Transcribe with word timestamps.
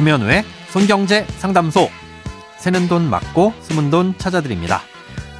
김현우의 0.00 0.44
손경제 0.70 1.24
상담소. 1.24 1.90
새는 2.56 2.88
돈 2.88 3.10
맞고 3.10 3.52
숨은 3.60 3.90
돈 3.90 4.16
찾아드립니다. 4.16 4.80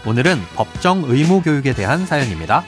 오늘은 0.06 0.36
법정 0.54 1.02
의무 1.06 1.40
교육에 1.40 1.72
대한 1.72 2.04
사연입니다. 2.04 2.62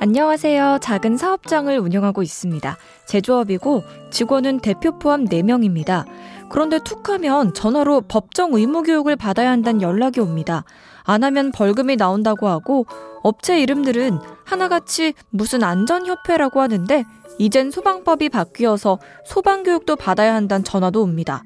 안녕하세요. 0.00 0.80
작은 0.82 1.16
사업장을 1.16 1.78
운영하고 1.78 2.22
있습니다. 2.22 2.76
제조업이고 3.06 3.84
직원은 4.10 4.60
대표 4.60 4.98
포함 4.98 5.24
4명입니다. 5.24 6.04
그런데 6.50 6.78
툭 6.84 7.08
하면 7.08 7.54
전화로 7.54 8.02
법정 8.02 8.52
의무 8.52 8.82
교육을 8.82 9.16
받아야 9.16 9.50
한다는 9.50 9.80
연락이 9.80 10.20
옵니다. 10.20 10.64
안 11.04 11.24
하면 11.24 11.52
벌금이 11.52 11.96
나온다고 11.96 12.48
하고 12.48 12.86
업체 13.22 13.60
이름들은 13.60 14.18
하나같이 14.44 15.14
무슨 15.30 15.62
안전협회라고 15.62 16.60
하는데 16.60 17.04
이젠 17.38 17.70
소방법이 17.70 18.28
바뀌어서 18.28 18.98
소방교육도 19.24 19.96
받아야 19.96 20.34
한다는 20.34 20.64
전화도 20.64 21.02
옵니다. 21.02 21.42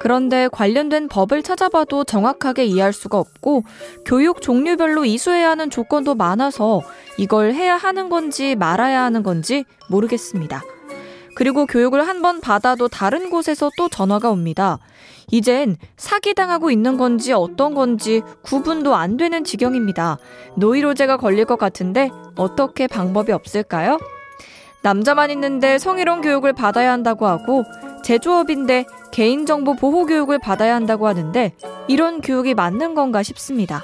그런데 0.00 0.48
관련된 0.50 1.06
법을 1.06 1.44
찾아봐도 1.44 2.02
정확하게 2.02 2.64
이해할 2.64 2.92
수가 2.92 3.18
없고 3.18 3.62
교육 4.04 4.42
종류별로 4.42 5.04
이수해야 5.04 5.50
하는 5.50 5.70
조건도 5.70 6.16
많아서 6.16 6.82
이걸 7.18 7.52
해야 7.52 7.76
하는 7.76 8.08
건지 8.08 8.56
말아야 8.56 9.02
하는 9.02 9.22
건지 9.22 9.64
모르겠습니다. 9.88 10.62
그리고 11.34 11.66
교육을 11.66 12.06
한 12.06 12.22
번 12.22 12.40
받아도 12.40 12.86
다른 12.88 13.30
곳에서 13.30 13.70
또 13.76 13.88
전화가 13.88 14.30
옵니다. 14.30 14.78
이젠 15.30 15.76
사기당하고 15.96 16.70
있는 16.70 16.96
건지 16.96 17.32
어떤 17.32 17.74
건지 17.74 18.22
구분도 18.42 18.94
안 18.94 19.16
되는 19.16 19.42
지경입니다. 19.42 20.18
노이로제가 20.56 21.16
걸릴 21.16 21.44
것 21.46 21.58
같은데 21.58 22.10
어떻게 22.36 22.86
방법이 22.86 23.32
없을까요? 23.32 23.98
남자만 24.82 25.30
있는데 25.32 25.78
성희롱 25.78 26.20
교육을 26.20 26.52
받아야 26.52 26.92
한다고 26.92 27.26
하고 27.26 27.64
제조업인데 28.04 28.84
개인정보 29.12 29.74
보호 29.76 30.06
교육을 30.06 30.38
받아야 30.38 30.74
한다고 30.74 31.06
하는데 31.08 31.52
이런 31.88 32.20
교육이 32.20 32.54
맞는 32.54 32.94
건가 32.94 33.22
싶습니다. 33.22 33.82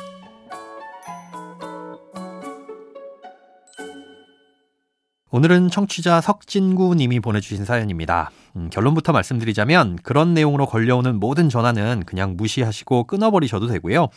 오늘은 5.31 5.69
청취자 5.69 6.23
석진구 6.23 6.95
님이 6.95 7.21
보내주신 7.21 7.67
사연입니다. 7.67 8.31
음, 8.57 8.71
결론부터 8.71 9.13
말씀드리자면 9.13 9.99
그런 10.03 10.33
내용으로 10.33 10.65
걸려오는 10.65 11.21
모든 11.21 11.51
전화는 11.51 12.05
그냥 12.07 12.35
무시하시고 12.39 13.05
끊어버리셔도 13.05 13.67
되고요. 13.67 14.09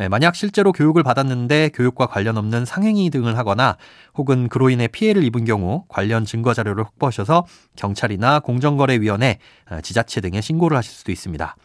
예, 0.00 0.08
만약 0.08 0.34
실제로 0.34 0.72
교육을 0.72 1.04
받았는데 1.04 1.70
교육과 1.74 2.06
관련 2.06 2.36
없는 2.38 2.64
상행위 2.64 3.10
등을 3.10 3.38
하거나 3.38 3.76
혹은 4.14 4.48
그로 4.48 4.68
인해 4.68 4.88
피해를 4.88 5.22
입은 5.22 5.44
경우 5.44 5.84
관련 5.88 6.24
증거 6.24 6.54
자료를 6.54 6.84
확보하셔서 6.84 7.46
경찰이나 7.76 8.40
공정거래위원회, 8.40 9.38
어, 9.70 9.80
지자체 9.80 10.20
등에 10.20 10.40
신고를 10.40 10.76
하실 10.76 10.92
수도 10.92 11.12
있습니다. 11.12 11.56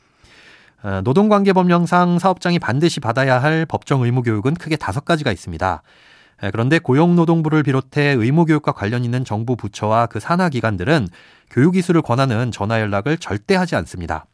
어, 0.84 1.02
노동관계법령상 1.04 2.20
사업장이 2.20 2.60
반드시 2.60 3.00
받아야 3.00 3.42
할 3.42 3.66
법정 3.66 4.04
의무 4.04 4.22
교육은 4.22 4.54
크게 4.54 4.76
다섯 4.76 5.04
가지가 5.04 5.32
있습니다. 5.32 5.82
예, 6.44 6.52
그런데 6.52 6.78
고용노동부를 6.78 7.64
비롯해 7.64 8.16
의무교육과 8.18 8.74
관련 8.74 9.06
있는 9.06 9.24
정부 9.24 9.56
부처와 9.56 10.08
그 10.08 10.20
산하 10.20 10.50
기관들은 10.50 11.08
교육 11.50 11.78
이수를 11.78 12.02
권하는 12.02 12.52
전화 12.52 12.82
연락을 12.82 13.18
절대 13.18 13.56
하지 13.56 13.76
않습니다. 13.78 14.26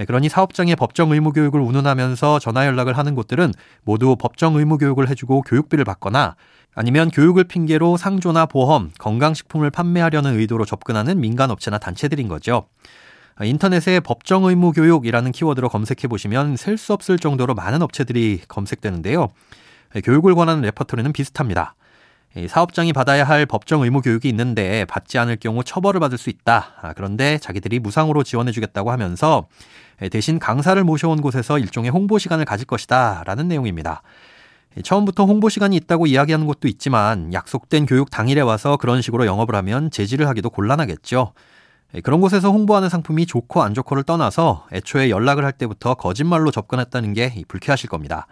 예, 0.00 0.04
그러니 0.04 0.28
사업장의 0.28 0.76
법정 0.76 1.12
의무 1.12 1.32
교육을 1.32 1.60
운운하면서 1.60 2.38
전화 2.38 2.66
연락을 2.66 2.96
하는 2.96 3.14
곳들은 3.14 3.52
모두 3.84 4.16
법정 4.16 4.56
의무 4.56 4.78
교육을 4.78 5.08
해주고 5.10 5.42
교육비를 5.42 5.84
받거나 5.84 6.34
아니면 6.74 7.10
교육을 7.10 7.44
핑계로 7.44 7.96
상조나 7.98 8.46
보험, 8.46 8.90
건강식품을 8.98 9.70
판매하려는 9.70 10.36
의도로 10.38 10.64
접근하는 10.64 11.20
민간업체나 11.20 11.78
단체들인 11.78 12.26
거죠. 12.26 12.66
인터넷에 13.40 14.00
법정 14.00 14.44
의무 14.44 14.72
교육이라는 14.72 15.30
키워드로 15.32 15.68
검색해 15.68 16.08
보시면 16.08 16.56
셀 16.56 16.78
수 16.78 16.92
없을 16.92 17.18
정도로 17.18 17.54
많은 17.54 17.82
업체들이 17.82 18.40
검색되는데요. 18.48 19.28
예, 19.94 20.00
교육을 20.00 20.34
권하는 20.34 20.62
레퍼토리는 20.62 21.12
비슷합니다. 21.12 21.74
사업장이 22.48 22.92
받아야 22.92 23.22
할 23.22 23.46
법정 23.46 23.82
의무 23.82 24.00
교육이 24.00 24.28
있는데 24.28 24.84
받지 24.86 25.18
않을 25.18 25.36
경우 25.36 25.62
처벌을 25.62 26.00
받을 26.00 26.18
수 26.18 26.30
있다. 26.30 26.72
아, 26.82 26.92
그런데 26.92 27.38
자기들이 27.38 27.78
무상으로 27.78 28.24
지원해주겠다고 28.24 28.90
하면서 28.90 29.46
예, 30.02 30.08
대신 30.08 30.40
강사를 30.40 30.82
모셔온 30.82 31.20
곳에서 31.20 31.58
일종의 31.58 31.90
홍보 31.90 32.18
시간을 32.18 32.44
가질 32.44 32.66
것이다. 32.66 33.22
라는 33.24 33.46
내용입니다. 33.46 34.02
처음부터 34.82 35.24
홍보 35.26 35.48
시간이 35.48 35.76
있다고 35.76 36.06
이야기하는 36.06 36.46
곳도 36.46 36.66
있지만 36.66 37.32
약속된 37.32 37.86
교육 37.86 38.10
당일에 38.10 38.40
와서 38.40 38.76
그런 38.76 39.02
식으로 39.02 39.24
영업을 39.24 39.54
하면 39.54 39.92
제지를 39.92 40.26
하기도 40.26 40.50
곤란하겠죠. 40.50 41.32
그런 42.02 42.20
곳에서 42.20 42.50
홍보하는 42.50 42.88
상품이 42.88 43.26
좋고 43.26 43.62
안 43.62 43.72
좋고를 43.72 44.02
떠나서 44.02 44.66
애초에 44.72 45.10
연락을 45.10 45.44
할 45.44 45.52
때부터 45.52 45.94
거짓말로 45.94 46.50
접근했다는 46.50 47.12
게 47.12 47.44
불쾌하실 47.46 47.88
겁니다. 47.88 48.26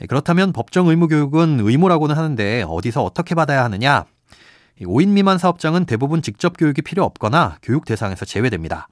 예, 0.00 0.06
그렇다면 0.06 0.52
법정 0.52 0.88
의무 0.88 1.08
교육은 1.08 1.60
의무라고는 1.60 2.16
하는데 2.16 2.64
어디서 2.66 3.02
어떻게 3.02 3.34
받아야 3.34 3.64
하느냐? 3.64 4.04
5인 4.80 5.08
미만 5.08 5.38
사업장은 5.38 5.84
대부분 5.84 6.20
직접 6.20 6.56
교육이 6.58 6.82
필요 6.82 7.04
없거나 7.04 7.58
교육 7.62 7.84
대상에서 7.84 8.24
제외됩니다. 8.24 8.88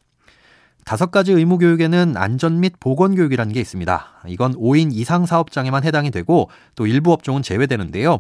다섯 0.85 1.11
가지 1.11 1.33
의무 1.33 1.59
교육에는 1.59 2.17
안전 2.17 2.61
및 2.61 2.75
보건 2.81 3.15
교육이라는 3.15 3.53
게 3.53 3.61
있습니다. 3.61 4.23
이건 4.27 4.55
5인 4.55 4.93
이상 4.93 5.27
사업장에만 5.27 5.85
해당이 5.85 6.11
되고 6.11 6.51
또 6.75 6.87
일부 6.87 7.12
업종은 7.12 7.43
제외되는데요. 7.43 8.19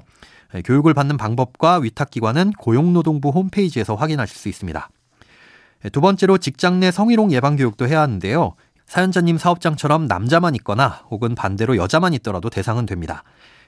예, 0.54 0.62
교육을 0.62 0.94
받는 0.94 1.16
방법과 1.16 1.78
위탁 1.78 2.10
기관은 2.10 2.52
고용노동부 2.52 3.30
홈페이지에서 3.30 3.94
확인하실 3.94 4.36
수 4.36 4.48
있습니다. 4.48 4.88
예, 5.84 5.88
두 5.88 6.00
번째로 6.00 6.38
직장 6.38 6.80
내 6.80 6.90
성희롱 6.90 7.32
예방 7.32 7.56
교육도 7.56 7.88
해야 7.88 8.00
하는데요. 8.00 8.54
사연자님 8.92 9.38
사업장처럼 9.38 10.06
남자만 10.06 10.54
있거나 10.56 11.02
혹은 11.10 11.34
반대로 11.34 11.78
여자만 11.78 12.12
있더라도 12.12 12.50
대상은 12.50 12.84
됩니다. 12.84 13.24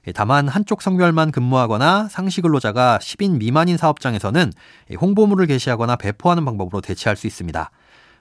예, 0.07 0.13
다만 0.13 0.49
한쪽 0.49 0.83
성별만 0.83 1.33
근무하거나 1.33 2.09
상시 2.11 2.43
근로자가 2.43 2.99
10인 3.01 3.39
미만인 3.39 3.79
사업장에서는 3.79 4.53
홍보물을 5.01 5.47
게시하거나 5.47 5.97
배포하는 5.97 6.45
방법으로 6.45 6.83
대체할 6.83 7.17
수 7.17 7.27
있습니다. 7.27 7.71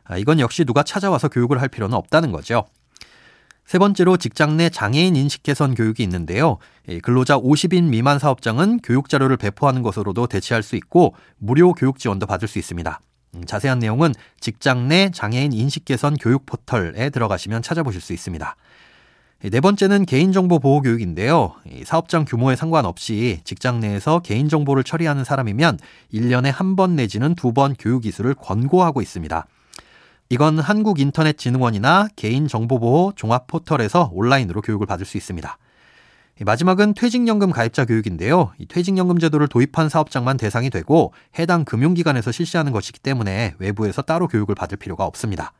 아, 0.06 0.18
이건 0.18 0.40
역시 0.40 0.64
누가 0.64 0.82
찾아와서 0.82 1.28
교육을 1.28 1.60
할 1.62 1.68
필요는 1.68 1.94
없다는 1.94 2.32
거죠. 2.32 2.68
세 3.66 3.80
번째로 3.80 4.16
직장 4.16 4.56
내 4.56 4.70
장애인 4.70 5.18
인식 5.18 5.44
개선 5.44 5.76
교육이 5.76 6.04
있는데요. 6.04 6.58
근로자 7.02 7.38
50인 7.38 7.90
미만 7.90 8.18
사업장은 8.18 8.80
교육 8.82 9.10
자료를 9.10 9.36
배포하는 9.36 9.82
것으로도 9.82 10.28
대체할 10.28 10.64
수 10.64 10.78
있고 10.78 11.16
무료 11.38 11.74
교육 11.74 12.00
지원도 12.00 12.28
받을 12.28 12.48
수 12.48 12.60
있습니다. 12.60 13.02
음, 13.36 13.46
자세한 13.46 13.80
내용은 13.80 14.14
직장 14.40 14.88
내 14.88 15.10
장애인 15.12 15.54
인식 15.54 15.86
개선 15.86 16.16
교육 16.18 16.46
포털에 16.46 17.10
들어가시면 17.10 17.62
찾아보실 17.62 18.02
수 18.02 18.14
있습니다. 18.14 18.56
네 19.52 19.60
번째는 19.60 20.06
개인정보 20.06 20.60
보호 20.60 20.82
교육인데요. 20.82 21.54
사업장 21.84 22.24
규모에 22.24 22.56
상관없이 22.56 23.42
직장 23.44 23.82
내에서 23.82 24.20
개인정보를 24.20 24.86
처리하는 24.86 25.26
사람이면 25.26 25.80
1년에 26.14 26.50
한 26.50 26.78
번 26.78 26.96
내지는 26.96 27.36
두 27.36 27.52
번 27.52 27.76
교육 27.78 28.06
이수를 28.06 28.36
권고하고 28.36 29.02
있습니다. 29.02 29.46
이건 30.30 30.60
한국인터넷진흥원이나 30.60 32.08
개인정보보호 32.16 33.14
종합포털에서 33.18 34.12
온라인으로 34.14 34.62
교육을 34.62 34.88
받을 34.88 35.06
수 35.06 35.18
있습니다. 35.18 35.58
마지막은 36.40 36.96
퇴직연금 36.96 37.52
가입자 37.52 37.86
교육인데요. 37.86 38.52
이 38.58 38.66
퇴직연금 38.66 39.20
제도를 39.20 39.48
도입한 39.48 39.88
사업장만 39.90 40.38
대상이 40.38 40.70
되고 40.70 41.14
해당 41.38 41.64
금융기관에서 41.64 42.32
실시하는 42.32 42.72
것이기 42.72 43.00
때문에 43.00 43.54
외부에서 43.60 44.02
따로 44.02 44.28
교육을 44.28 44.56
받을 44.56 44.78
필요가 44.78 45.06
없습니다. 45.06 45.54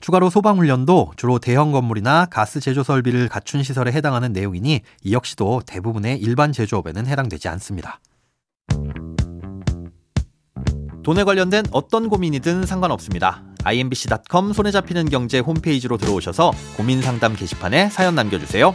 추가로 0.00 0.30
소방훈련도 0.30 1.14
주로 1.16 1.40
대형 1.40 1.72
건물이나 1.72 2.26
가스 2.26 2.60
제조 2.60 2.84
설비를 2.84 3.28
갖춘 3.28 3.64
시설에 3.64 3.90
해당하는 3.90 4.32
내용이니 4.32 4.82
이 5.02 5.12
역시도 5.12 5.62
대부분의 5.66 6.20
일반 6.20 6.52
제조업에는 6.52 7.06
해당되지 7.06 7.48
않습니다. 7.48 8.00
돈에 11.02 11.24
관련된 11.24 11.64
어떤 11.72 12.08
고민이든 12.08 12.66
상관없습니다. 12.66 13.42
imbc.com 13.64 14.52
손에 14.52 14.70
잡히는 14.70 15.08
경제 15.08 15.40
홈페이지로 15.40 15.96
들어오셔서 15.96 16.52
고민 16.76 17.02
상담 17.02 17.34
게시판에 17.34 17.88
사연 17.88 18.14
남겨주세요. 18.14 18.74